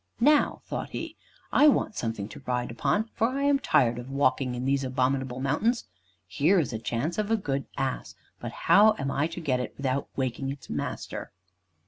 "Now," 0.19 0.63
thought 0.65 0.89
he, 0.89 1.15
"I 1.51 1.67
want 1.67 1.93
something 1.93 2.27
to 2.29 2.41
ride 2.47 2.71
upon, 2.71 3.11
for 3.13 3.27
I'm 3.29 3.59
tired 3.59 3.99
of 3.99 4.09
walking 4.09 4.55
in 4.55 4.65
these 4.65 4.83
abominable 4.83 5.39
mountains. 5.39 5.85
Here's 6.27 6.73
a 6.73 6.79
chance 6.79 7.19
of 7.19 7.29
a 7.29 7.37
good 7.37 7.67
ass. 7.77 8.15
But 8.39 8.51
how 8.51 8.95
am 8.97 9.11
I 9.11 9.27
to 9.27 9.39
get 9.39 9.59
it, 9.59 9.75
without 9.77 10.07
waking 10.15 10.49
its 10.49 10.71
master?" 10.71 11.31